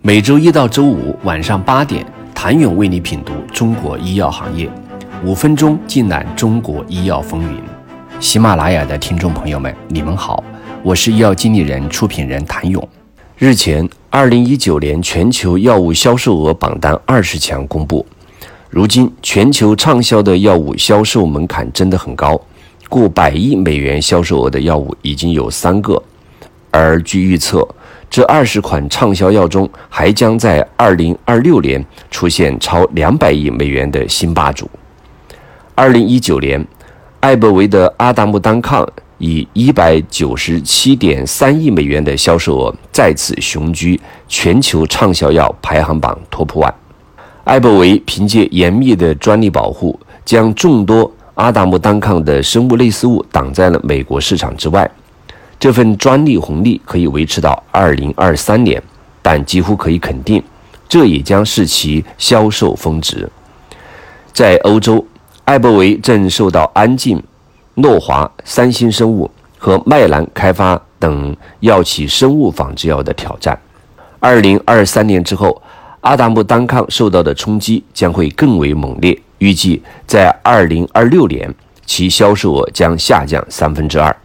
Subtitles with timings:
[0.00, 4.70] 每周一到周五晚上八点，谭勇为你品读中国医药行业，
[5.24, 7.60] 五分钟尽览中国医药风云。
[8.20, 10.42] 喜马拉雅的听众朋友们，你们好，
[10.84, 12.88] 我是医药经理人、出品人谭勇。
[13.38, 18.06] 日前，二零一九年全球药物销售额榜单二十强公布。
[18.70, 22.40] 如今，全球畅销的药物销售门槛真的很高，
[22.88, 26.00] 过百亿美元销售额的药物已经有三个。
[26.70, 27.66] 而据预测，
[28.10, 34.68] 这二十款畅销药中，还将在二零二六年出现超两百亿美元的新霸主。
[35.74, 36.66] 二零一九年，
[37.20, 46.72] 艾伯维的阿达木单抗以一百九十七点三亿美元的销售额，再次雄居全球畅销药排行榜 TOP ONE。
[47.44, 54.90] 艾伯维凭借严密的专利保护，将众多阿达木单抗的生物类似物挡在了美国市场之外。
[55.58, 58.82] 这份专利红利可以维持到二零二三年，
[59.20, 60.42] 但几乎可以肯定，
[60.88, 63.28] 这也将是其销售峰值。
[64.32, 65.04] 在欧洲，
[65.44, 67.22] 艾伯维正受到安进、
[67.74, 73.58] 诺华、三星生物和麦兰开发等药企生物仿制药的挑战。
[74.20, 75.60] 二零二三年之后。
[76.02, 81.52] 阿达木单抗受到的冲击将会更为猛烈，预计在二零二六年，
[81.84, 84.16] 其销售额将下降三分之二。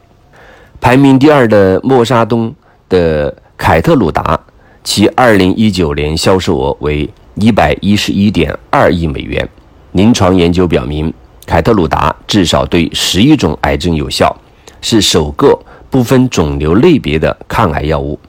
[0.84, 2.54] 排名第二的默沙东
[2.90, 4.38] 的凯特鲁达，
[4.84, 9.48] 其二零一九年销售额为一百一十一点二亿美元。
[9.94, 11.12] 临床研究表明，
[11.46, 14.36] 凯特鲁达至少对十一种癌症有效，
[14.82, 15.58] 是首个
[15.90, 18.20] 不分肿瘤类别的抗癌药物。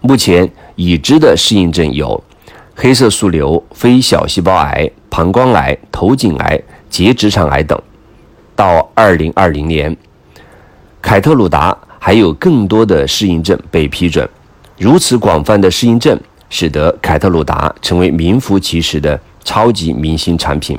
[0.00, 2.20] 目前已知的适应症有。
[2.74, 7.80] 黑色素瘤、非小细胞癌、膀胱癌、头颈癌、结直肠癌等。
[8.56, 9.96] 到二零二零年，
[11.00, 14.28] 凯特鲁达还有更多的适应症被批准。
[14.76, 16.18] 如此广泛的适应症，
[16.50, 20.76] 使得凯特鲁达成为名副其实的超级明星产品。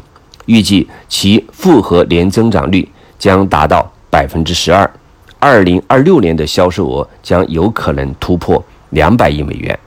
[0.47, 2.85] 预计其复合年增长率
[3.17, 4.91] 将达到百分之十二，
[5.39, 9.79] 二零二六年的销售额将有可能突破两百亿美元。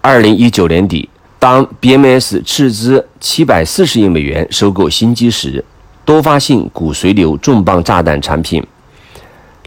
[0.00, 1.06] 二零一九年底。
[1.40, 5.64] 当 BMS 斥资七百四十亿美元收购新基时，
[6.04, 8.60] 多发性骨髓瘤重磅炸弹产品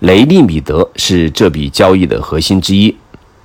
[0.01, 2.95] 雷利米德是这笔交易的核心之一。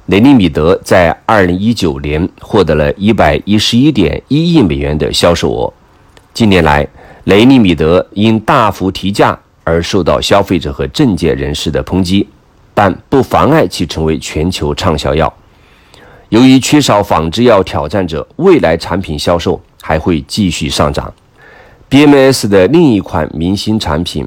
[0.06, 5.70] 雷利米德在二零一九年获得了一百一十一点一亿美元的销售额。
[6.32, 6.88] 近年来，
[7.24, 12.26] 雷利米德因大幅提价而受到消费者和政界人士的抨击，
[12.72, 15.30] 但不妨碍其成为全球畅销药。
[16.30, 21.12] 由于缺少仿制药挑战者，未来产品销售还会继续上涨。
[21.90, 24.26] BMS 的另一款明星产品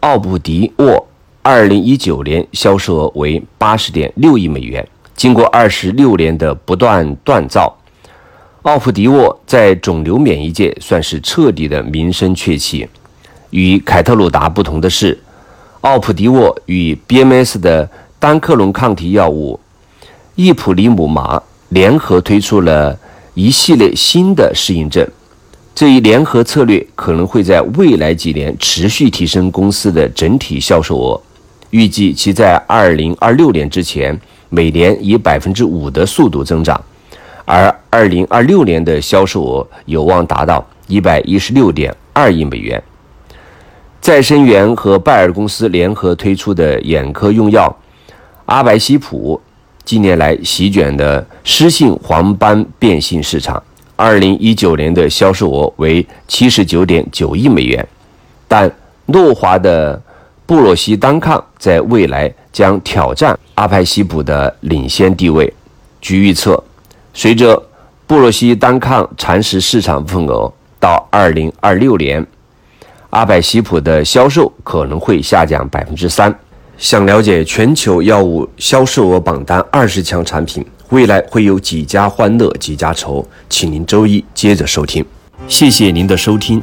[0.00, 1.06] 奥布迪沃，
[1.44, 4.86] 二零一九年销售额为八十点六亿美元。
[5.16, 7.76] 经过二十六年的不断锻造，
[8.62, 12.88] 奥普迪沃在肿瘤免疫界算是彻底的名声鹊起。
[13.50, 15.18] 与凯特鲁达不同的是，
[15.80, 19.58] 奥普迪沃与 BMS 的单克隆抗体药物。
[20.36, 22.96] 伊普利姆麻联合推出了
[23.34, 25.04] 一系列新的适应症，
[25.74, 31.20] 这一联合策略可能会在未来几年持续提升公司的整体销售额。
[31.72, 34.18] 预计其在二零二六年之前
[34.50, 36.78] 每年以百分之五的速度增长，
[37.44, 42.82] 而二零二六年的销售额有望达到一百一十六点二亿美元。
[44.00, 47.74] 再生元和拜耳公司联合推出的眼科用药
[48.46, 49.40] 阿白西普。
[49.84, 53.60] 近年来席卷的湿性黄斑变性市场，
[53.96, 57.84] 二零一九年的销售额为七十九点九亿美元，
[58.46, 58.70] 但
[59.06, 60.00] 诺华的
[60.52, 65.50] 布洛西单抗在未来将挑战阿派西普的领先地位。
[65.98, 66.62] 据预测，
[67.14, 67.70] 随着
[68.06, 72.26] 布洛西单抗蚕食市场份额到二零二六年，
[73.08, 76.38] 阿拜西普的销售可能会下降百分之三。
[76.76, 85.02] 想了解全球药物销售额榜单二十强产品，未来会有几家欢乐几家愁，请您周一接着收听。
[85.48, 86.62] 谢谢您的收听。